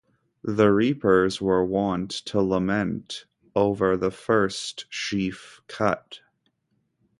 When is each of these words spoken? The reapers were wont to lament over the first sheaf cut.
The 0.43 0.71
reapers 0.71 1.39
were 1.39 1.63
wont 1.63 2.09
to 2.25 2.41
lament 2.41 3.25
over 3.55 3.95
the 3.95 4.09
first 4.09 4.85
sheaf 4.89 5.61
cut. 5.67 6.21